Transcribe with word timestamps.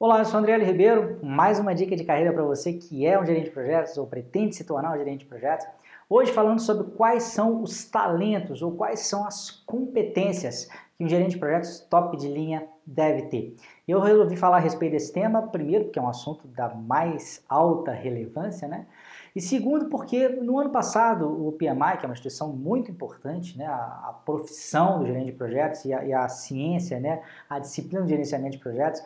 Olá, 0.00 0.20
eu 0.20 0.24
sou 0.26 0.38
André 0.38 0.52
L. 0.52 0.64
Ribeiro, 0.64 1.18
mais 1.24 1.58
uma 1.58 1.74
dica 1.74 1.96
de 1.96 2.04
carreira 2.04 2.32
para 2.32 2.44
você 2.44 2.72
que 2.72 3.04
é 3.04 3.20
um 3.20 3.26
gerente 3.26 3.46
de 3.46 3.50
projetos 3.50 3.98
ou 3.98 4.06
pretende 4.06 4.54
se 4.54 4.62
tornar 4.62 4.94
um 4.94 4.96
gerente 4.96 5.22
de 5.22 5.24
projetos. 5.24 5.66
Hoje 6.08 6.32
falando 6.32 6.60
sobre 6.60 6.92
quais 6.92 7.24
são 7.24 7.60
os 7.64 7.84
talentos 7.84 8.62
ou 8.62 8.70
quais 8.76 9.00
são 9.00 9.26
as 9.26 9.50
competências 9.50 10.68
que 10.96 11.02
um 11.02 11.08
gerente 11.08 11.32
de 11.32 11.38
projetos 11.38 11.80
top 11.80 12.16
de 12.16 12.28
linha 12.28 12.68
deve 12.86 13.22
ter. 13.22 13.56
Eu 13.88 13.98
resolvi 13.98 14.36
falar 14.36 14.58
a 14.58 14.60
respeito 14.60 14.92
desse 14.92 15.12
tema, 15.12 15.42
primeiro 15.42 15.86
porque 15.86 15.98
é 15.98 16.02
um 16.02 16.08
assunto 16.08 16.46
da 16.46 16.68
mais 16.68 17.44
alta 17.48 17.90
relevância, 17.90 18.68
né? 18.68 18.86
E 19.34 19.40
segundo 19.40 19.86
porque 19.86 20.28
no 20.28 20.58
ano 20.58 20.70
passado 20.70 21.28
o 21.28 21.52
PMI, 21.52 21.98
que 21.98 22.04
é 22.04 22.08
uma 22.08 22.12
instituição 22.12 22.52
muito 22.52 22.90
importante, 22.90 23.56
né, 23.58 23.66
a, 23.66 24.08
a 24.08 24.12
profissão 24.24 24.98
do 24.98 25.06
gerente 25.06 25.26
de 25.26 25.32
projetos 25.32 25.84
e 25.84 25.92
a, 25.92 26.04
e 26.04 26.12
a 26.12 26.28
ciência, 26.28 26.98
né, 26.98 27.22
a 27.48 27.58
disciplina 27.58 28.02
de 28.02 28.10
gerenciamento 28.10 28.56
de 28.56 28.58
projetos, 28.58 29.02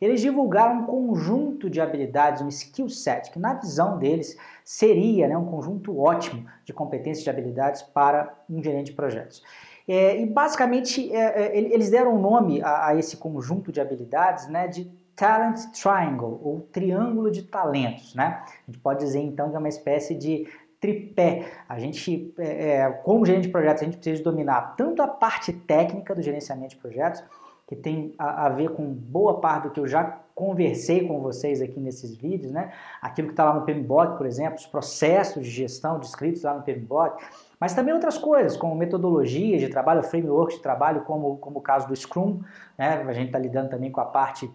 eles 0.00 0.20
divulgaram 0.20 0.80
um 0.80 0.86
conjunto 0.86 1.68
de 1.70 1.80
habilidades, 1.80 2.42
um 2.42 2.48
skill 2.48 2.88
set, 2.88 3.30
que 3.30 3.38
na 3.38 3.54
visão 3.54 3.98
deles 3.98 4.36
seria 4.64 5.28
né, 5.28 5.36
um 5.36 5.46
conjunto 5.46 5.98
ótimo 5.98 6.46
de 6.64 6.72
competências 6.72 7.26
e 7.26 7.30
habilidades 7.30 7.82
para 7.82 8.34
um 8.48 8.62
gerente 8.62 8.86
de 8.86 8.92
projetos. 8.92 9.42
É, 9.88 10.20
e 10.20 10.26
basicamente 10.26 11.12
é, 11.12 11.46
é 11.46 11.58
eles 11.58 11.90
deram 11.90 12.14
um 12.14 12.20
nome 12.20 12.62
a, 12.62 12.88
a, 12.88 12.96
esse 12.96 13.16
conjunto 13.16 13.72
de 13.72 13.80
habilidades 13.80 14.48
né, 14.48 14.68
de 14.68 14.90
Talent 15.16 15.58
Triangle, 15.72 16.40
ou 16.42 16.60
Triângulo 16.72 17.30
de 17.30 17.42
Talentos. 17.42 18.14
Né? 18.14 18.42
A 18.46 18.70
gente 18.70 18.78
pode 18.78 19.00
dizer 19.00 19.20
então 19.20 19.50
que 19.50 19.56
é 19.56 19.58
uma 19.58 19.68
espécie 19.68 20.14
de 20.14 20.46
tripé. 20.80 21.44
A 21.68 21.78
gente, 21.78 22.32
é, 22.38 22.78
é 22.78 22.90
como 22.90 23.26
gerente 23.26 23.44
de 23.44 23.50
projetos, 23.50 23.82
a 23.82 23.84
gente 23.84 23.98
precisa 23.98 24.22
dominar 24.22 24.74
tanto 24.76 25.02
a 25.02 25.08
parte 25.08 25.52
técnica 25.52 26.14
do 26.14 26.22
gerenciamento 26.22 26.74
de 26.74 26.80
projetos, 26.80 27.22
que 27.70 27.76
tem 27.76 28.12
a, 28.18 28.46
a, 28.46 28.48
ver 28.48 28.70
com 28.70 28.84
boa 28.92 29.40
parte 29.40 29.68
do 29.68 29.70
que 29.70 29.78
eu 29.78 29.86
já 29.86 30.18
conversei 30.34 31.06
com 31.06 31.20
vocês 31.20 31.62
aqui 31.62 31.78
nesses 31.78 32.16
vídeos, 32.16 32.50
né? 32.50 32.72
Aquilo 33.00 33.28
que 33.28 33.32
está 33.32 33.44
lá 33.44 33.54
no 33.54 33.64
PMBOK, 33.64 34.16
por 34.16 34.26
exemplo, 34.26 34.58
os 34.58 34.66
processos 34.66 35.44
de 35.44 35.50
gestão 35.52 36.00
descritos 36.00 36.42
lá 36.42 36.52
no 36.52 36.62
PMBOK, 36.62 37.22
mas 37.60 37.72
também 37.72 37.94
outras 37.94 38.18
coisas, 38.18 38.56
como 38.56 38.74
metodologias 38.74 39.60
de 39.60 39.68
trabalho, 39.68 40.02
frameworks 40.02 40.56
de 40.56 40.62
trabalho, 40.64 41.02
como, 41.02 41.36
como 41.36 41.60
o 41.60 41.62
caso 41.62 41.86
do 41.86 41.94
Scrum, 41.94 42.40
né? 42.76 43.04
A 43.06 43.12
gente 43.12 43.26
está 43.26 43.38
lidando 43.38 43.70
também 43.70 43.92
com 43.92 44.00
a 44.00 44.06
parte 44.06 44.50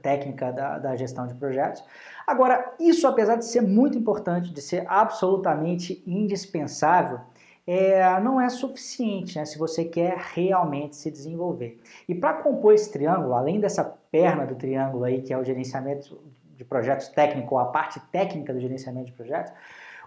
técnica 0.00 0.52
da, 0.52 0.78
da 0.78 0.94
gestão 0.94 1.26
de 1.26 1.34
projetos. 1.34 1.82
Agora, 2.24 2.74
isso 2.78 3.08
apesar 3.08 3.34
de 3.34 3.44
ser 3.44 3.62
muito 3.62 3.98
importante, 3.98 4.52
de 4.52 4.62
ser 4.62 4.84
absolutamente 4.86 6.00
indispensável, 6.06 7.18
é, 7.66 8.20
não 8.20 8.40
é 8.40 8.48
suficiente 8.48 9.38
né, 9.38 9.44
se 9.44 9.58
você 9.58 9.84
quer 9.84 10.16
realmente 10.34 10.96
se 10.96 11.10
desenvolver. 11.10 11.80
E 12.08 12.14
para 12.14 12.42
compor 12.42 12.74
esse 12.74 12.90
triângulo, 12.90 13.34
além 13.34 13.60
dessa 13.60 13.84
perna 13.84 14.44
do 14.44 14.54
triângulo 14.54 15.04
aí, 15.04 15.22
que 15.22 15.32
é 15.32 15.38
o 15.38 15.44
gerenciamento 15.44 16.20
de 16.56 16.64
projetos 16.64 17.08
técnico, 17.08 17.54
ou 17.54 17.60
a 17.60 17.66
parte 17.66 18.00
técnica 18.10 18.52
do 18.52 18.60
gerenciamento 18.60 19.06
de 19.06 19.12
projetos, 19.12 19.52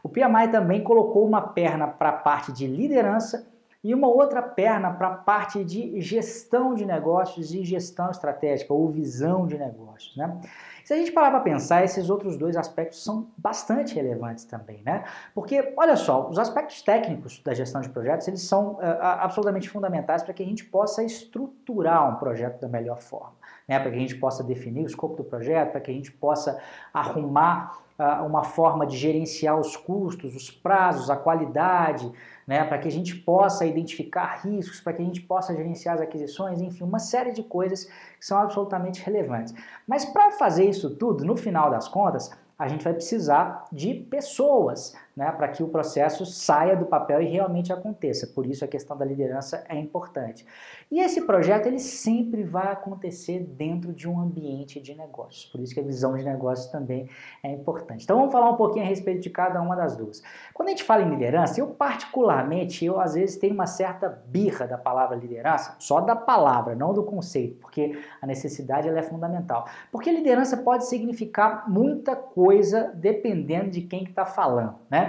o 0.04 0.10
PMI 0.10 0.50
também 0.52 0.84
colocou 0.84 1.26
uma 1.26 1.42
perna 1.42 1.88
para 1.88 2.10
a 2.10 2.14
parte 2.14 2.52
de 2.52 2.68
liderança 2.68 3.48
e 3.86 3.94
uma 3.94 4.08
outra 4.08 4.42
perna 4.42 4.90
para 4.92 5.10
a 5.10 5.14
parte 5.14 5.64
de 5.64 6.02
gestão 6.02 6.74
de 6.74 6.84
negócios 6.84 7.54
e 7.54 7.64
gestão 7.64 8.10
estratégica, 8.10 8.74
ou 8.74 8.90
visão 8.90 9.46
de 9.46 9.60
negócios. 9.60 10.18
Né? 10.18 10.42
Se 10.84 10.92
a 10.92 10.98
gente 10.98 11.12
parar 11.12 11.30
para 11.30 11.42
pensar, 11.42 11.84
esses 11.84 12.10
outros 12.10 12.36
dois 12.36 12.58
aspectos 12.58 13.04
são 13.04 13.28
bastante 13.38 13.94
relevantes 13.94 14.44
também, 14.44 14.82
né? 14.84 15.04
Porque, 15.36 15.72
olha 15.78 15.96
só, 15.96 16.28
os 16.28 16.40
aspectos 16.40 16.82
técnicos 16.82 17.40
da 17.44 17.54
gestão 17.54 17.80
de 17.80 17.90
projetos, 17.90 18.28
eles 18.28 18.42
são 18.42 18.74
uh, 18.74 18.80
absolutamente 19.02 19.70
fundamentais 19.70 20.24
para 20.24 20.34
que 20.34 20.42
a 20.42 20.46
gente 20.46 20.66
possa 20.66 21.04
estruturar 21.04 22.12
um 22.12 22.16
projeto 22.16 22.60
da 22.60 22.68
melhor 22.68 23.00
forma, 23.00 23.36
né? 23.68 23.80
Para 23.80 23.92
que 23.92 23.98
a 23.98 24.00
gente 24.00 24.16
possa 24.16 24.44
definir 24.44 24.84
o 24.84 24.88
escopo 24.88 25.16
do 25.16 25.24
projeto, 25.24 25.72
para 25.72 25.82
que 25.82 25.92
a 25.92 25.94
gente 25.94 26.12
possa 26.12 26.62
arrumar 26.94 27.78
uh, 28.00 28.26
uma 28.26 28.44
forma 28.44 28.86
de 28.86 28.98
gerenciar 28.98 29.60
os 29.60 29.76
custos, 29.76 30.36
os 30.36 30.52
prazos, 30.52 31.10
a 31.10 31.16
qualidade, 31.16 32.12
né, 32.46 32.64
para 32.64 32.78
que 32.78 32.88
a 32.88 32.92
gente 32.92 33.16
possa 33.16 33.66
identificar 33.66 34.42
riscos, 34.44 34.80
para 34.80 34.94
que 34.94 35.02
a 35.02 35.06
gente 35.06 35.22
possa 35.22 35.56
gerenciar 35.56 35.96
as 35.96 36.02
aquisições, 36.02 36.62
enfim, 36.62 36.84
uma 36.84 37.00
série 37.00 37.32
de 37.32 37.42
coisas 37.42 37.86
que 37.86 38.26
são 38.26 38.38
absolutamente 38.38 39.02
relevantes. 39.04 39.54
Mas 39.88 40.06
para 40.06 40.32
fazer 40.32 40.70
isso 40.70 40.96
tudo, 40.96 41.26
no 41.26 41.36
final 41.36 41.72
das 41.72 41.88
contas, 41.88 42.32
a 42.58 42.68
gente 42.68 42.84
vai 42.84 42.94
precisar 42.94 43.66
de 43.72 43.94
pessoas 43.94 44.96
né, 45.16 45.32
para 45.32 45.48
que 45.48 45.64
o 45.64 45.70
processo 45.70 46.26
saia 46.26 46.76
do 46.76 46.86
papel 46.86 47.22
e 47.22 47.26
realmente 47.26 47.72
aconteça. 47.72 48.28
Por 48.28 48.46
isso 48.46 48.66
a 48.66 48.68
questão 48.68 48.98
da 48.98 49.06
liderança 49.06 49.64
é 49.70 49.80
importante. 49.80 50.46
E 50.92 51.00
esse 51.00 51.22
projeto 51.26 51.68
ele 51.68 51.80
sempre 51.80 52.44
vai 52.44 52.72
acontecer 52.72 53.40
dentro 53.40 53.94
de 53.94 54.10
um 54.10 54.20
ambiente 54.20 54.80
de 54.82 54.94
negócios. 54.94 55.46
Por 55.46 55.62
isso 55.62 55.74
que 55.74 55.80
a 55.80 55.84
visão 55.84 56.16
de 56.16 56.24
negócios 56.24 56.68
também 56.68 57.10
é 57.42 57.50
importante. 57.50 58.04
Então 58.04 58.18
vamos 58.18 58.32
falar 58.32 58.50
um 58.50 58.58
pouquinho 58.58 58.84
a 58.84 58.88
respeito 58.88 59.22
de 59.22 59.30
cada 59.30 59.62
uma 59.62 59.76
das 59.76 59.96
duas. 59.96 60.22
Quando 60.54 60.68
a 60.68 60.72
gente 60.72 60.84
fala 60.84 61.04
em 61.04 61.10
liderança, 61.10 61.60
eu 61.60 61.68
particularmente, 61.68 62.84
eu 62.84 63.00
às 63.00 63.14
vezes 63.14 63.38
tenho 63.38 63.54
uma 63.54 63.68
certa 63.68 64.10
birra 64.28 64.68
da 64.68 64.78
palavra 64.78 65.16
liderança, 65.16 65.76
só 65.80 66.02
da 66.02 66.16
palavra, 66.16 66.76
não 66.76 66.94
do 66.94 67.04
conceito, 67.04 67.56
porque 67.62 67.98
a 68.22 68.28
necessidade 68.28 68.88
ela 68.88 69.00
é 69.00 69.04
fundamental. 69.04 69.66
Porque 69.92 70.12
liderança 70.12 70.58
pode 70.58 70.86
significar 70.86 71.70
muita 71.70 72.16
coisa 72.16 72.92
dependendo 72.94 73.70
de 73.70 73.82
quem 73.82 74.04
está 74.04 74.26
falando, 74.26 74.76
né? 74.90 75.05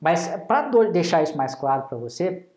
Mas 0.00 0.28
para 0.46 0.68
deixar 0.90 1.22
isso 1.22 1.36
mais 1.36 1.54
claro 1.54 1.84
para 1.88 1.96
você, 1.96 2.48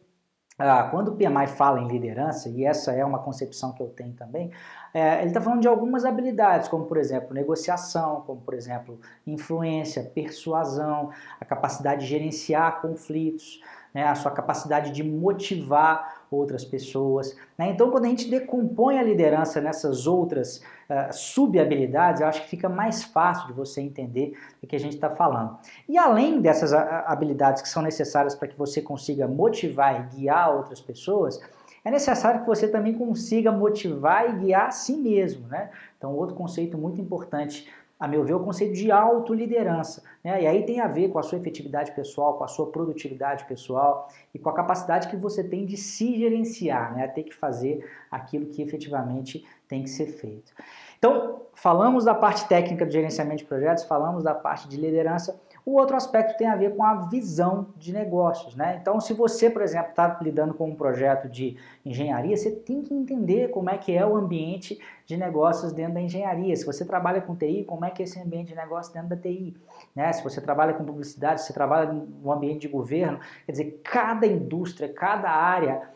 ah, 0.57 0.83
quando 0.91 1.09
o 1.09 1.15
PMI 1.15 1.47
fala 1.47 1.79
em 1.79 1.87
liderança, 1.87 2.49
e 2.49 2.65
essa 2.65 2.91
é 2.91 3.03
uma 3.05 3.19
concepção 3.19 3.71
que 3.71 3.81
eu 3.81 3.87
tenho 3.87 4.13
também, 4.13 4.51
é, 4.93 5.19
ele 5.19 5.27
está 5.27 5.41
falando 5.41 5.61
de 5.61 5.67
algumas 5.67 6.05
habilidades, 6.05 6.67
como 6.67 6.85
por 6.85 6.97
exemplo 6.97 7.33
negociação, 7.33 8.23
como 8.25 8.41
por 8.41 8.53
exemplo 8.53 8.99
influência, 9.25 10.03
persuasão, 10.03 11.11
a 11.39 11.45
capacidade 11.45 12.01
de 12.01 12.07
gerenciar 12.07 12.81
conflitos, 12.81 13.61
né, 13.93 14.03
a 14.03 14.15
sua 14.15 14.31
capacidade 14.31 14.91
de 14.91 15.03
motivar 15.03 16.25
outras 16.29 16.63
pessoas. 16.63 17.35
Né? 17.57 17.71
Então, 17.71 17.89
quando 17.89 18.05
a 18.05 18.07
gente 18.07 18.29
decompõe 18.29 18.99
a 18.99 19.03
liderança 19.03 19.59
nessas 19.59 20.05
outras 20.05 20.57
uh, 20.89 21.11
sub-habilidades, 21.11 22.21
eu 22.21 22.27
acho 22.27 22.43
que 22.43 22.49
fica 22.49 22.69
mais 22.69 23.03
fácil 23.03 23.47
de 23.47 23.53
você 23.53 23.81
entender 23.81 24.37
o 24.61 24.67
que 24.67 24.75
a 24.75 24.79
gente 24.79 24.93
está 24.93 25.09
falando. 25.09 25.57
E 25.87 25.97
além 25.97 26.39
dessas 26.39 26.71
habilidades 26.71 27.61
que 27.61 27.69
são 27.69 27.81
necessárias 27.81 28.35
para 28.35 28.47
que 28.47 28.57
você 28.57 28.81
consiga 28.81 29.27
motivar 29.27 29.99
e 30.01 30.15
guiar 30.15 30.55
outras 30.55 30.79
pessoas, 30.79 31.39
é 31.83 31.91
necessário 31.91 32.41
que 32.41 32.47
você 32.47 32.67
também 32.67 32.93
consiga 32.93 33.51
motivar 33.51 34.29
e 34.29 34.39
guiar 34.39 34.67
a 34.67 34.71
si 34.71 34.95
mesmo. 34.97 35.47
Né? 35.47 35.69
Então, 35.97 36.13
outro 36.15 36.35
conceito 36.35 36.77
muito 36.77 36.99
importante 36.99 37.67
a 37.99 38.07
meu 38.07 38.23
ver, 38.23 38.33
o 38.33 38.39
conceito 38.39 38.73
de 38.73 38.89
autoliderança. 38.89 40.01
Né? 40.23 40.43
E 40.43 40.47
aí 40.47 40.65
tem 40.65 40.79
a 40.79 40.87
ver 40.87 41.09
com 41.09 41.19
a 41.19 41.23
sua 41.23 41.37
efetividade 41.37 41.91
pessoal, 41.91 42.37
com 42.37 42.45
a 42.45 42.47
sua 42.47 42.71
produtividade 42.71 43.43
pessoal 43.43 44.07
e 44.33 44.39
com 44.39 44.49
a 44.49 44.53
capacidade 44.53 45.09
que 45.09 45.17
você 45.17 45.43
tem 45.43 45.65
de 45.65 45.75
se 45.75 46.17
gerenciar, 46.17 46.95
né? 46.95 47.07
ter 47.09 47.23
que 47.23 47.35
fazer 47.35 47.85
aquilo 48.09 48.45
que 48.45 48.61
efetivamente 48.61 49.45
tem 49.67 49.83
que 49.83 49.89
ser 49.89 50.07
feito. 50.07 50.53
Então, 50.97 51.41
falamos 51.53 52.05
da 52.05 52.15
parte 52.15 52.47
técnica 52.47 52.85
do 52.85 52.91
gerenciamento 52.91 53.39
de 53.39 53.45
projetos, 53.45 53.83
falamos 53.83 54.23
da 54.23 54.33
parte 54.33 54.69
de 54.69 54.77
liderança. 54.77 55.39
O 55.69 55.73
outro 55.73 55.95
aspecto 55.95 56.35
tem 56.35 56.47
a 56.47 56.55
ver 56.55 56.75
com 56.75 56.83
a 56.83 56.95
visão 56.95 57.67
de 57.77 57.93
negócios. 57.93 58.55
Né? 58.55 58.79
Então, 58.81 58.99
se 58.99 59.13
você, 59.13 59.51
por 59.51 59.61
exemplo, 59.61 59.91
está 59.91 60.17
lidando 60.19 60.51
com 60.51 60.67
um 60.67 60.73
projeto 60.73 61.29
de 61.29 61.57
engenharia, 61.85 62.35
você 62.35 62.49
tem 62.49 62.81
que 62.81 62.91
entender 62.91 63.49
como 63.49 63.69
é 63.69 63.77
que 63.77 63.95
é 63.95 64.03
o 64.03 64.17
ambiente 64.17 64.79
de 65.05 65.15
negócios 65.15 65.71
dentro 65.71 65.93
da 65.93 66.01
engenharia. 66.01 66.55
Se 66.55 66.65
você 66.65 66.83
trabalha 66.83 67.21
com 67.21 67.35
TI, 67.35 67.65
como 67.65 67.85
é 67.85 67.91
que 67.91 68.01
é 68.01 68.05
esse 68.05 68.19
ambiente 68.19 68.47
de 68.47 68.55
negócio 68.55 68.91
dentro 68.91 69.09
da 69.09 69.15
TI. 69.15 69.55
Né? 69.95 70.11
Se 70.11 70.23
você 70.23 70.41
trabalha 70.41 70.73
com 70.73 70.83
publicidade, 70.83 71.41
se 71.41 71.47
você 71.47 71.53
trabalha 71.53 71.93
no 71.93 72.31
ambiente 72.31 72.61
de 72.61 72.67
governo, 72.67 73.19
quer 73.45 73.51
dizer, 73.51 73.79
cada 73.83 74.25
indústria, 74.25 74.91
cada 74.91 75.29
área 75.29 75.87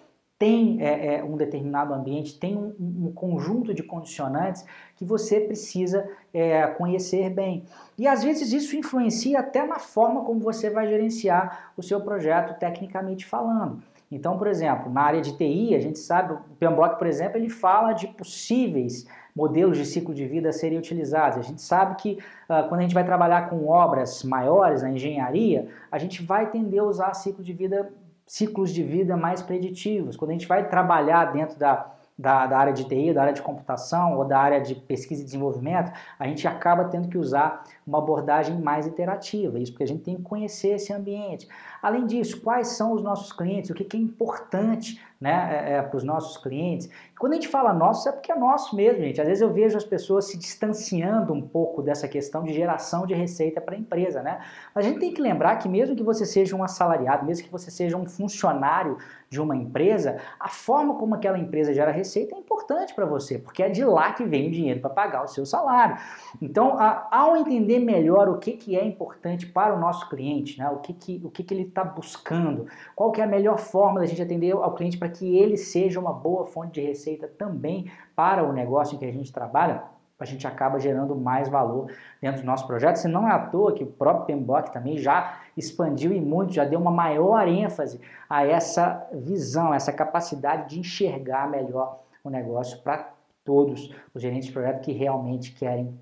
tem 0.44 0.78
é, 0.81 1.16
é, 1.16 1.24
um 1.24 1.38
determinado 1.38 1.94
ambiente, 1.94 2.38
tem 2.38 2.58
um, 2.58 2.76
um, 2.78 3.14
conjunto 3.14 3.74
de 3.74 3.81
condicionantes 3.81 4.66
que 4.94 5.06
você 5.06 5.40
precisa 5.40 6.06
é, 6.34 6.68
conhecer 6.68 7.30
bem. 7.30 7.63
E 7.98 8.06
às 8.06 8.25
vezes 8.25 8.51
isso 8.51 8.75
influencia 8.75 9.40
até 9.40 9.66
na 9.66 9.80
forma 9.80 10.25
como 10.25 10.42
você 10.42 10.69
vai 10.69 10.86
gerenciar 10.86 11.72
o 11.78 11.81
seu 11.81 12.01
projeto 12.01 12.60
tecnicamente 12.60 13.25
falando. 13.25 13.81
Então, 14.12 14.38
por 14.38 14.48
exemplo, 14.48 14.92
na 14.92 15.04
área 15.04 15.22
de 15.22 15.31
TI, 15.38 15.75
a 15.75 15.80
gente 15.80 15.98
sabe, 15.98 16.34
o 16.34 16.56
PMBOK, 16.60 16.98
por 16.98 17.07
exemplo, 17.07 17.38
ele 17.38 17.50
fala 17.50 17.94
de 17.94 18.10
possíveis 18.10 19.07
modelos 19.34 19.78
de 19.78 19.86
ciclo 19.86 20.13
de 20.13 20.28
vida 20.28 20.50
a 20.50 20.51
serem 20.51 20.78
utilizados. 20.78 21.38
A 21.38 21.42
gente 21.42 21.62
sabe 21.62 21.96
que 21.96 22.19
uh, 22.50 22.68
quando 22.68 22.80
a 22.80 22.84
gente 22.84 22.94
vai 22.94 23.06
trabalhar 23.06 23.50
com 23.50 23.66
obras 23.69 24.24
maiores 24.24 24.84
na 24.84 24.92
engenharia, 24.92 25.69
a 25.89 25.98
gente 25.98 26.22
vai 26.22 26.51
tender 26.51 26.81
a 26.81 26.84
usar 26.84 27.13
ciclo 27.13 27.42
de 27.42 27.54
vida 27.54 27.92
ciclos 28.25 28.72
de 28.72 28.84
vida 28.84 29.16
mais 29.18 29.42
preditivos. 29.42 30.16
Quando 30.16 30.31
a 30.31 30.34
gente 30.34 30.48
vai 30.48 30.68
trabalhar 30.68 31.25
dentro 31.25 31.58
da, 31.58 31.94
da, 32.18 32.46
da, 32.46 32.58
área 32.58 32.74
de 32.74 32.86
TI, 32.86 33.14
da 33.14 33.22
área 33.22 33.34
de 33.34 33.42
computação 33.42 34.18
ou 34.18 34.25
da 34.25 34.40
área 34.40 34.62
de 34.62 34.75
pesquisa 34.75 35.22
e 35.22 35.25
desenvolvimento, 35.25 35.92
a 36.18 36.28
gente 36.28 36.48
acaba 36.48 36.86
tendo 36.86 37.08
que 37.08 37.18
usar 37.18 37.64
uma 37.86 37.98
abordagem 37.98 38.60
mais 38.60 38.88
interativa, 38.88 39.60
isso 39.60 39.72
porque 39.72 39.84
a 39.84 39.88
gente 39.88 40.04
tem 40.04 40.16
que 40.16 40.22
conhecer 40.22 40.75
esse 40.75 40.94
ambiente. 40.94 41.48
Além 41.81 42.06
disso, 42.06 42.40
quais 42.42 42.70
são 42.70 42.94
os 42.94 43.02
nossos 43.02 43.31
clientes, 43.31 43.70
o 43.70 43.74
que, 43.74 43.84
que 43.84 43.98
é 43.98 44.00
importante 44.00 45.02
né, 45.24 45.70
é, 45.70 45.74
é, 45.75 45.81
para 45.81 45.96
os 45.96 46.04
nossos 46.04 46.36
clientes. 46.36 46.90
Quando 47.18 47.31
a 47.31 47.36
gente 47.36 47.48
fala 47.48 47.72
nosso, 47.72 48.10
é 48.10 48.12
porque 48.12 48.30
é 48.30 48.36
nosso 48.36 48.75
mesmo, 48.75 49.02
gente. 49.02 49.22
Às 49.22 49.28
vezes 49.28 49.42
eu 49.42 49.54
vejo 49.54 49.78
as 49.78 49.86
pessoas 49.86 50.25
se 50.25 50.38
distanciando 50.38 51.31
um 51.31 51.42
pouco 51.42 51.81
dessa 51.81 52.10
questão 52.10 52.44
de 52.44 52.52
geração 52.52 53.06
de 53.06 53.14
receita 53.14 53.62
para 53.62 53.74
a 53.74 53.78
empresa, 53.78 54.22
né? 54.22 54.42
A 54.75 54.81
gente 54.81 55.00
tem 55.00 55.14
que 55.14 55.22
lembrar 55.22 55.56
que 55.56 55.70
mesmo 55.70 55.96
que 55.96 56.04
você 56.04 56.25
seja 56.25 56.54
um 56.58 56.62
assalariado, 56.62 57.25
mesmo 57.25 57.46
que 57.46 57.52
você 57.52 57.72
seja 57.72 57.96
um 57.96 58.06
funcionário 58.06 58.98
de 59.30 59.42
uma 59.42 59.56
empresa, 59.56 60.18
a 60.40 60.50
forma 60.50 60.96
como 60.96 61.16
aquela 61.16 61.40
empresa 61.40 61.74
gera 61.74 61.90
receita 61.90 62.36
é 62.36 62.38
importante 62.38 62.94
para 62.94 63.06
você, 63.06 63.40
porque 63.40 63.64
é 63.64 63.70
de 63.70 63.84
lá 63.84 64.12
que 64.12 64.24
vem 64.25 64.50
o 64.50 64.52
dinheiro 64.52 64.81
para 64.81 64.90
pagar 64.90 65.24
o 65.24 65.28
seu 65.28 65.46
salário. 65.46 65.98
Então, 66.42 66.78
a, 66.78 67.08
ao 67.10 67.38
entender 67.38 67.80
melhor 67.80 68.30
o 68.30 68.38
que, 68.38 68.52
que 68.52 68.78
é 68.78 68.86
importante 68.86 69.48
para 69.48 69.74
o 69.74 69.80
nosso 69.80 70.08
cliente, 70.10 70.60
né, 70.60 70.70
o 70.70 70.78
que, 70.78 70.94
que, 70.94 71.22
o 71.24 71.31
que, 71.31 71.44
que 71.44 71.54
ele 71.54 71.64
está 71.64 71.84
buscando, 71.84 72.68
qual 72.96 73.12
que 73.12 73.22
é 73.22 73.24
a 73.24 73.28
melhor 73.28 73.58
forma 73.58 74.02
da 74.02 74.06
gente 74.06 74.22
atender 74.22 74.52
ao 74.52 74.75
cliente 74.75 74.98
para 74.98 75.12
que 75.13 75.38
ele 75.38 75.56
seja 75.56 76.00
uma 76.00 76.12
boa 76.12 76.45
fonte 76.45 76.74
de 76.74 76.81
receita 76.81 77.27
também 77.27 77.92
para 78.15 78.44
o 78.44 78.51
negócio 78.51 78.95
em 78.95 79.00
que 79.00 79.06
a 79.06 79.12
gente 79.12 79.31
trabalha, 79.31 79.83
a 80.19 80.25
gente 80.25 80.48
acaba 80.48 80.80
gerando 80.80 81.15
mais 81.15 81.50
valor 81.50 81.92
dentro 82.21 82.38
dos 82.38 82.45
nossos 82.45 82.65
projetos. 82.65 83.04
E 83.04 83.07
não 83.07 83.27
é 83.27 83.31
à 83.31 83.39
toa 83.39 83.74
que 83.74 83.83
o 83.83 83.88
próprio 83.88 84.38
PMBOK 84.38 84.71
também 84.71 84.98
já 84.98 85.39
expandiu 85.56 86.13
e 86.13 86.21
muito, 86.21 86.54
já 86.54 86.63
deu 86.63 86.80
uma 86.80 86.92
maior 86.92 87.48
ênfase 87.48 88.00
a 88.30 88.45
essa 88.45 89.07
visão, 89.13 89.74
essa 89.74 89.92
capacidade 89.92 90.69
de 90.69 90.80
enxergar 90.80 91.50
melhor 91.50 92.00
o 92.24 92.30
negócio 92.30 92.81
para 92.81 93.12
todos 93.44 93.94
os 94.13 94.21
gerentes 94.21 94.48
de 94.48 94.54
projeto 94.54 94.81
que 94.81 94.94
realmente 94.94 95.51
querem 95.54 96.00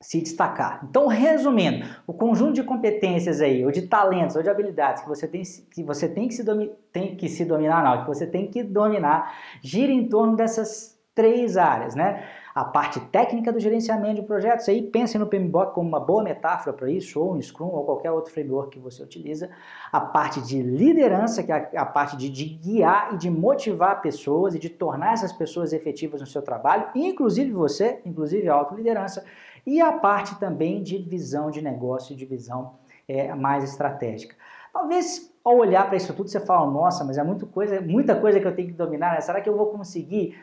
se 0.00 0.20
destacar. 0.20 0.86
Então, 0.88 1.08
resumindo, 1.08 1.84
o 2.06 2.12
conjunto 2.12 2.52
de 2.52 2.62
competências 2.62 3.40
aí, 3.40 3.64
ou 3.64 3.72
de 3.72 3.82
talentos, 3.82 4.36
ou 4.36 4.42
de 4.42 4.48
habilidades 4.48 5.02
que 5.02 5.08
você 5.08 5.26
tem 5.26 5.42
que, 5.42 5.82
você 5.82 6.08
tem 6.08 6.28
que, 6.28 6.34
se, 6.34 6.44
domi 6.44 6.70
tem 6.92 7.16
que 7.16 7.28
se 7.28 7.44
dominar, 7.44 7.82
não, 7.82 8.02
que 8.02 8.06
você 8.06 8.26
tem 8.26 8.46
que 8.48 8.62
dominar, 8.62 9.34
gira 9.60 9.92
em 9.92 10.08
torno 10.08 10.36
dessas 10.36 10.96
três 11.14 11.56
áreas, 11.56 11.96
né? 11.96 12.24
A 12.58 12.64
parte 12.64 12.98
técnica 12.98 13.52
do 13.52 13.60
gerenciamento 13.60 14.16
de 14.16 14.26
projetos, 14.26 14.68
aí 14.68 14.82
pense 14.82 15.16
no 15.16 15.28
PMBOK 15.28 15.74
como 15.74 15.88
uma 15.88 16.00
boa 16.00 16.24
metáfora 16.24 16.76
para 16.76 16.90
isso, 16.90 17.20
ou 17.20 17.32
um 17.32 17.40
Scrum, 17.40 17.68
ou 17.68 17.84
qualquer 17.84 18.10
outro 18.10 18.32
framework 18.32 18.70
que 18.70 18.80
você 18.80 19.00
utiliza. 19.00 19.48
A 19.92 20.00
parte 20.00 20.40
de 20.40 20.60
liderança, 20.60 21.40
que 21.44 21.52
é 21.52 21.68
a 21.76 21.86
parte 21.86 22.16
de, 22.16 22.28
de 22.28 22.44
guiar 22.46 23.14
e 23.14 23.16
de 23.16 23.30
motivar 23.30 24.02
pessoas 24.02 24.56
e 24.56 24.58
de 24.58 24.68
tornar 24.68 25.12
essas 25.12 25.32
pessoas 25.32 25.72
efetivas 25.72 26.20
no 26.20 26.26
seu 26.26 26.42
trabalho, 26.42 26.88
inclusive 26.96 27.52
você, 27.52 28.00
inclusive 28.04 28.48
a 28.48 28.54
autoliderança. 28.54 29.24
E 29.64 29.80
a 29.80 29.92
parte 29.92 30.34
também 30.40 30.82
de 30.82 30.98
visão 30.98 31.52
de 31.52 31.62
negócio, 31.62 32.16
de 32.16 32.26
visão 32.26 32.74
é, 33.06 33.32
mais 33.36 33.62
estratégica. 33.62 34.34
Talvez 34.72 35.32
ao 35.44 35.56
olhar 35.56 35.86
para 35.86 35.96
isso 35.96 36.12
tudo 36.12 36.28
você 36.28 36.40
fala, 36.40 36.68
nossa, 36.68 37.04
mas 37.04 37.18
é 37.18 37.22
muita 37.22 37.46
coisa, 37.46 37.80
muita 37.80 38.16
coisa 38.16 38.40
que 38.40 38.46
eu 38.48 38.54
tenho 38.54 38.66
que 38.66 38.74
dominar, 38.74 39.12
né? 39.12 39.20
será 39.20 39.40
que 39.40 39.48
eu 39.48 39.56
vou 39.56 39.66
conseguir? 39.66 40.36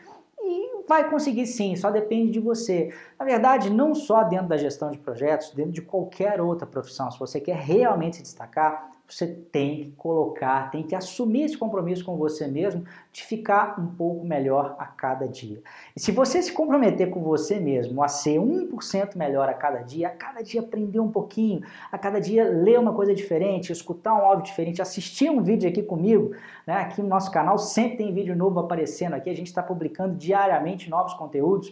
Vai 0.88 1.10
conseguir 1.10 1.48
sim, 1.48 1.76
só 1.76 1.90
depende 1.90 2.32
de 2.32 2.40
você. 2.40 2.94
Na 3.18 3.26
verdade, 3.26 3.70
não 3.70 3.96
só 3.96 4.24
dentro 4.24 4.48
da 4.48 4.58
gestão 4.58 4.92
de 4.92 5.00
projetos, 5.00 5.52
dentro 5.52 5.72
de 5.72 5.82
qualquer 5.82 6.40
outra 6.40 6.68
profissão, 6.68 7.10
se 7.10 7.18
você 7.20 7.40
quer 7.42 7.58
realmente 7.58 8.18
se 8.18 8.22
destacar, 8.22 8.92
você 9.08 9.28
tem 9.28 9.78
que 9.78 9.92
colocar, 9.92 10.72
tem 10.72 10.84
que 10.84 10.96
assumir 10.96 11.44
esse 11.44 11.58
compromisso 11.58 12.04
com 12.04 12.18
você 12.18 12.48
mesmo 12.48 12.84
de 13.12 13.24
ficar 13.24 13.80
um 13.80 13.88
pouco 13.88 14.26
melhor 14.26 14.76
a 14.80 14.86
cada 14.86 15.28
dia. 15.28 15.62
E 15.96 16.00
se 16.00 16.12
você 16.12 16.42
se 16.42 16.52
comprometer 16.52 17.10
com 17.10 17.22
você 17.22 17.60
mesmo 17.60 18.04
a 18.04 18.08
ser 18.08 18.40
1% 18.40 19.16
melhor 19.16 19.48
a 19.48 19.54
cada 19.54 19.82
dia, 19.82 20.08
a 20.08 20.12
cada 20.12 20.42
dia 20.42 20.62
aprender 20.62 21.00
um 21.00 21.12
pouquinho, 21.12 21.62
a 21.92 21.98
cada 21.98 22.20
dia 22.20 22.50
ler 22.50 22.80
uma 22.80 22.94
coisa 22.94 23.14
diferente, 23.14 23.72
escutar 23.72 24.14
um 24.14 24.26
áudio 24.26 24.46
diferente, 24.46 24.82
assistir 24.82 25.30
um 25.30 25.42
vídeo 25.42 25.70
aqui 25.70 25.84
comigo, 25.84 26.32
né? 26.66 26.76
aqui 26.76 27.02
no 27.02 27.08
nosso 27.08 27.30
canal 27.32 27.58
sempre 27.58 27.98
tem 27.98 28.14
vídeo 28.14 28.36
novo 28.36 28.60
aparecendo 28.60 29.14
aqui, 29.14 29.30
a 29.30 29.36
gente 29.36 29.48
está 29.48 29.62
publicando 29.62 30.16
diariamente 30.16 30.90
novos 30.90 31.14
conteúdos. 31.14 31.72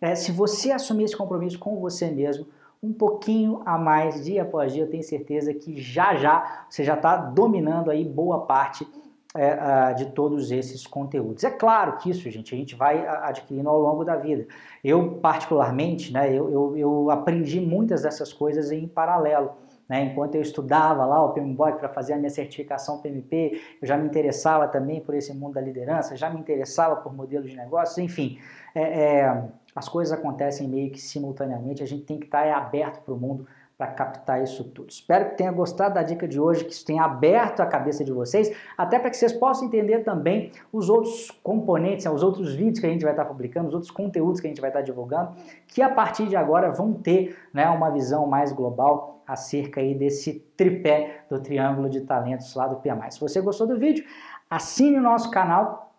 É, 0.00 0.16
se 0.16 0.32
você 0.32 0.72
assumir 0.72 1.04
esse 1.04 1.16
compromisso 1.16 1.58
com 1.60 1.78
você 1.78 2.10
mesmo, 2.10 2.46
um 2.82 2.92
pouquinho 2.92 3.62
a 3.64 3.78
mais 3.78 4.24
dia 4.24 4.42
após 4.42 4.72
dia, 4.72 4.82
eu 4.82 4.90
tenho 4.90 5.02
certeza 5.02 5.54
que 5.54 5.80
já 5.80 6.16
já 6.16 6.66
você 6.68 6.82
já 6.82 6.94
está 6.94 7.16
dominando 7.16 7.90
aí 7.90 8.04
boa 8.04 8.44
parte 8.44 8.86
é, 9.34 9.94
de 9.94 10.06
todos 10.06 10.50
esses 10.50 10.86
conteúdos. 10.86 11.44
É 11.44 11.50
claro 11.50 11.96
que 11.96 12.10
isso, 12.10 12.28
gente, 12.30 12.54
a 12.54 12.58
gente 12.58 12.74
vai 12.74 13.06
adquirindo 13.06 13.68
ao 13.68 13.80
longo 13.80 14.04
da 14.04 14.16
vida. 14.16 14.46
Eu, 14.84 15.12
particularmente, 15.22 16.12
né, 16.12 16.30
eu, 16.30 16.50
eu, 16.50 16.76
eu 16.76 17.10
aprendi 17.10 17.60
muitas 17.60 18.02
dessas 18.02 18.32
coisas 18.32 18.70
em 18.70 18.86
paralelo. 18.86 19.52
Né? 19.88 20.04
Enquanto 20.04 20.34
eu 20.34 20.42
estudava 20.42 21.04
lá 21.04 21.24
o 21.24 21.32
PMBOK 21.32 21.78
para 21.78 21.88
fazer 21.88 22.14
a 22.14 22.16
minha 22.16 22.30
certificação 22.30 23.00
PMP, 23.00 23.60
eu 23.80 23.88
já 23.88 23.96
me 23.96 24.06
interessava 24.06 24.68
também 24.68 25.00
por 25.00 25.14
esse 25.14 25.34
mundo 25.34 25.54
da 25.54 25.60
liderança, 25.60 26.16
já 26.16 26.30
me 26.30 26.38
interessava 26.38 26.96
por 26.96 27.14
modelos 27.14 27.50
de 27.50 27.56
negócios, 27.56 27.98
enfim. 27.98 28.38
É, 28.74 28.80
é, 28.82 29.44
as 29.74 29.88
coisas 29.88 30.12
acontecem 30.12 30.68
meio 30.68 30.90
que 30.90 31.00
simultaneamente, 31.00 31.82
a 31.82 31.86
gente 31.86 32.04
tem 32.04 32.18
que 32.18 32.26
estar 32.26 32.44
é, 32.44 32.52
aberto 32.52 33.02
para 33.02 33.14
o 33.14 33.16
mundo 33.16 33.46
para 33.82 33.86
captar 33.88 34.42
isso 34.42 34.62
tudo. 34.64 34.88
Espero 34.90 35.30
que 35.30 35.36
tenha 35.36 35.50
gostado 35.50 35.94
da 35.94 36.02
dica 36.02 36.28
de 36.28 36.38
hoje, 36.38 36.64
que 36.64 36.72
isso 36.72 36.84
tenha 36.84 37.02
aberto 37.02 37.60
a 37.60 37.66
cabeça 37.66 38.04
de 38.04 38.12
vocês, 38.12 38.54
até 38.78 38.98
para 38.98 39.10
que 39.10 39.16
vocês 39.16 39.32
possam 39.32 39.66
entender 39.66 40.04
também 40.04 40.52
os 40.72 40.88
outros 40.88 41.30
componentes, 41.42 42.06
os 42.06 42.22
outros 42.22 42.54
vídeos 42.54 42.78
que 42.78 42.86
a 42.86 42.90
gente 42.90 43.02
vai 43.02 43.12
estar 43.12 43.24
publicando, 43.24 43.68
os 43.68 43.74
outros 43.74 43.90
conteúdos 43.90 44.40
que 44.40 44.46
a 44.46 44.50
gente 44.50 44.60
vai 44.60 44.70
estar 44.70 44.82
divulgando, 44.82 45.32
que 45.66 45.82
a 45.82 45.88
partir 45.88 46.28
de 46.28 46.36
agora 46.36 46.70
vão 46.70 46.92
ter 46.92 47.36
né, 47.52 47.68
uma 47.70 47.90
visão 47.90 48.26
mais 48.26 48.52
global 48.52 49.20
acerca 49.26 49.80
aí 49.80 49.94
desse 49.94 50.34
tripé 50.56 51.24
do 51.28 51.40
triângulo 51.40 51.88
de 51.88 52.02
talentos 52.02 52.54
lá 52.54 52.68
do 52.68 52.76
PMI. 52.76 53.10
Se 53.10 53.20
você 53.20 53.40
gostou 53.40 53.66
do 53.66 53.78
vídeo, 53.78 54.04
assine 54.48 54.96
o 54.96 55.02
nosso 55.02 55.30
canal, 55.30 55.91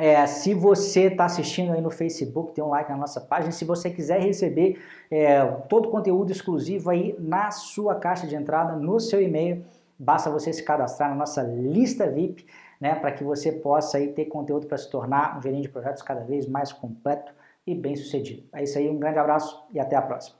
é, 0.00 0.26
se 0.26 0.54
você 0.54 1.08
está 1.08 1.26
assistindo 1.26 1.72
aí 1.72 1.80
no 1.82 1.90
Facebook, 1.90 2.54
tem 2.54 2.64
um 2.64 2.68
like 2.68 2.90
na 2.90 2.96
nossa 2.96 3.20
página. 3.20 3.52
Se 3.52 3.66
você 3.66 3.90
quiser 3.90 4.20
receber 4.20 4.80
é, 5.10 5.44
todo 5.68 5.88
o 5.88 5.90
conteúdo 5.90 6.32
exclusivo 6.32 6.88
aí 6.88 7.14
na 7.18 7.50
sua 7.50 7.94
caixa 7.96 8.26
de 8.26 8.34
entrada, 8.34 8.76
no 8.76 8.98
seu 8.98 9.20
e-mail, 9.20 9.62
basta 9.98 10.30
você 10.30 10.52
se 10.54 10.62
cadastrar 10.62 11.10
na 11.10 11.16
nossa 11.16 11.42
lista 11.42 12.06
VIP, 12.06 12.46
né, 12.80 12.94
para 12.94 13.12
que 13.12 13.22
você 13.22 13.52
possa 13.52 13.98
aí 13.98 14.08
ter 14.08 14.24
conteúdo 14.24 14.66
para 14.66 14.78
se 14.78 14.90
tornar 14.90 15.36
um 15.36 15.42
gerente 15.42 15.62
de 15.62 15.68
projetos 15.68 16.02
cada 16.02 16.24
vez 16.24 16.46
mais 16.46 16.72
completo 16.72 17.34
e 17.66 17.74
bem 17.74 17.94
sucedido. 17.94 18.44
É 18.54 18.62
isso 18.62 18.78
aí, 18.78 18.88
um 18.88 18.98
grande 18.98 19.18
abraço 19.18 19.62
e 19.70 19.78
até 19.78 19.96
a 19.96 20.02
próxima. 20.02 20.39